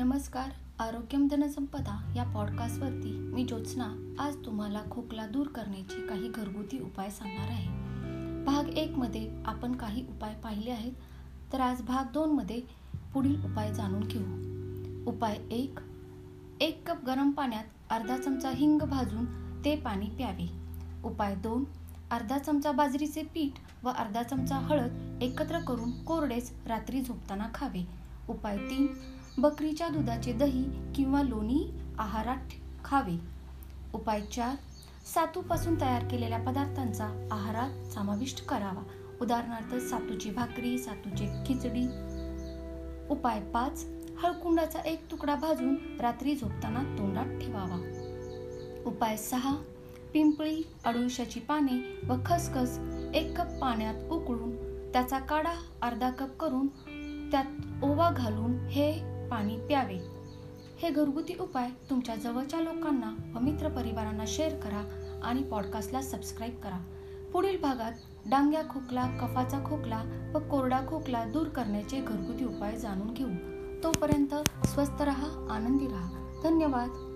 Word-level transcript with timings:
नमस्कार 0.00 0.50
आरोग्यम 0.78 1.28
धनसंपदा 1.28 2.12
या 2.16 2.24
पॉडकास्टवरती 2.24 3.10
मी 3.12 3.44
ज्योत्स्ना. 3.44 4.14
आज 4.18 4.36
तुम्हाला 4.36 4.82
खोकला 4.90 5.26
दूर 5.26 5.46
करण्याची 5.46 6.06
काही 6.06 6.28
घरगुती 6.28 6.78
उपाय 6.78 7.10
सांगणार 7.10 7.48
आहे. 7.48 7.68
भाग 8.44 8.68
एकमध्ये 8.68 9.42
आपण 9.46 9.72
काही 9.72 10.02
उपाय 10.02 10.34
पाहिले 10.34 10.70
आहेत. 10.70 10.92
तर 11.52 11.60
आज 11.60 11.82
भाग 11.82 12.12
दोनमध्ये 12.12 12.60
पुढील 13.14 13.44
उपाय 13.44 13.74
जाणून 13.74 14.00
घेऊ. 14.00 14.24
उपाय 15.10 15.38
एक 15.50 15.78
एक 16.60 16.90
कप 16.90 17.04
गरम 17.04 17.30
पाण्यात 17.30 17.64
अर्धा 17.90 18.16
चमचा 18.16 18.50
हिंग 18.50 18.78
भाजून 18.78 19.24
ते 19.64 19.76
पाणी 19.76 20.06
प्यावे. 20.06 20.50
उपाय 21.04 21.34
दोन 21.34 21.64
अर्धा 22.10 22.38
चमचा 22.38 22.72
बाजरीचे 22.72 23.22
पीठ 23.22 23.84
व 23.84 23.88
अर्धा 23.88 24.22
चमचा 24.22 24.56
हळद 24.56 25.18
एकत्र 25.22 25.58
करून 25.58 26.04
कोरडेच 26.04 26.52
रात्री 26.66 27.00
झोपताना 27.00 27.46
खावे. 27.54 27.99
उपाय 28.28 28.56
तीन 28.56 28.86
बकरीच्या 29.38 29.88
दुधाचे 29.88 30.32
दही 30.32 30.64
किंवा 30.94 31.22
लोणी 31.22 31.70
आहारात 31.98 32.52
खावे. 32.84 33.18
उपाय 33.94 34.20
चार 34.20 34.56
सातूपासून 35.14 35.80
तयार 35.80 36.04
केलेल्या 36.04 36.38
पदार्थांचा 36.38 37.28
आहारात 37.32 37.92
समाविष्ट 37.92 38.46
करावा. 38.46 38.82
उदाहरणार्थ 39.20 39.74
सातूची 39.74 40.30
भाकरी 40.30 40.78
सातूची 40.78 41.26
खिचडी. 41.46 41.86
उपाय 43.10 43.40
पाच 43.40 43.86
हळकुंडाचा 44.22 44.78
एक 44.78 45.10
तुकडा 45.10 45.34
भाजून 45.34 45.76
रात्री 46.00 46.36
झोपताना 46.36 46.82
तोंडात 46.98 47.26
ठेवावा. 47.26 47.78
उपाय 48.86 49.16
सहा 49.16 49.54
पिंपळी 50.12 50.62
अडुळशाची 50.84 51.40
पाने 51.40 52.00
व 52.08 52.14
खसखस 52.26 52.78
एक 53.14 53.40
कप 53.40 53.60
पाण्यात 53.60 53.94
उकळून 54.10 54.56
त्याचा 54.92 55.18
काढा 55.18 55.52
अर्धा 55.82 56.10
कप 56.10 56.36
करून 56.36 56.66
त्यात 57.30 57.84
ओवा 57.84 58.10
घालून 58.10 58.66
हे 58.66 58.92
पाणी 59.28 59.56
प्यावे. 59.56 59.98
हे 60.78 60.90
घरगुती 60.90 61.34
उपाय 61.40 61.70
तुमच्या 61.90 62.16
जवळच्या 62.16 62.60
लोकांना 62.60 63.32
व 63.34 63.38
मित्र 63.40 63.68
परिवारांना 63.68 64.24
शेअर 64.26 64.56
करा 64.56 65.10
आणि 65.24 65.42
पॉडकास्टला 65.42 66.02
सबस्क्राईब 66.02 66.54
करा. 66.54 66.84
पुढील 67.32 67.60
भागात 67.60 67.92
डांग्या 68.26 68.62
खोकला 68.70 69.06
कफाचा 69.06 69.58
खोकला 69.58 70.30
व 70.34 70.38
कोरडा 70.38 70.80
खोकला 70.88 71.24
दूर 71.24 71.46
करण्याचे 71.46 72.00
घरगुती 72.00 72.44
उपाय 72.44 72.76
जाणून 72.76 73.14
घेऊ. 73.14 73.30
तोपर्यंत 73.84 74.34
स्वस्थ 74.66 75.02
रहा 75.02 75.46
आनंदी 75.50 75.86
रहा. 75.86 76.40
धन्यवाद. 76.44 77.09